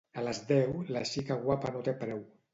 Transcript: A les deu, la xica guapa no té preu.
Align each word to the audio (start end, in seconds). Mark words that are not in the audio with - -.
A 0.19 0.21
les 0.27 0.39
deu, 0.51 0.73
la 0.95 1.03
xica 1.11 1.39
guapa 1.45 1.75
no 1.79 1.85
té 1.91 1.97
preu. 2.03 2.27